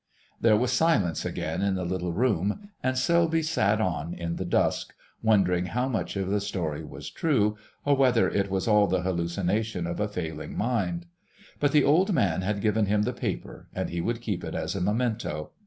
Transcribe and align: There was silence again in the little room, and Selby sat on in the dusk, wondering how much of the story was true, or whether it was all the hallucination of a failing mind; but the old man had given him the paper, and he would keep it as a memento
There 0.39 0.57
was 0.57 0.71
silence 0.71 1.25
again 1.25 1.61
in 1.61 1.75
the 1.75 1.85
little 1.85 2.11
room, 2.11 2.69
and 2.81 2.97
Selby 2.97 3.43
sat 3.43 3.79
on 3.79 4.15
in 4.15 4.37
the 4.37 4.45
dusk, 4.45 4.95
wondering 5.21 5.67
how 5.67 5.87
much 5.87 6.15
of 6.15 6.27
the 6.27 6.41
story 6.41 6.83
was 6.83 7.11
true, 7.11 7.55
or 7.85 7.95
whether 7.95 8.27
it 8.27 8.49
was 8.49 8.67
all 8.67 8.87
the 8.87 9.03
hallucination 9.03 9.85
of 9.85 9.99
a 9.99 10.07
failing 10.07 10.57
mind; 10.57 11.05
but 11.59 11.71
the 11.71 11.83
old 11.83 12.13
man 12.13 12.41
had 12.41 12.61
given 12.61 12.87
him 12.87 13.03
the 13.03 13.13
paper, 13.13 13.67
and 13.75 13.91
he 13.91 14.01
would 14.01 14.21
keep 14.21 14.43
it 14.43 14.55
as 14.55 14.75
a 14.75 14.81
memento 14.81 15.51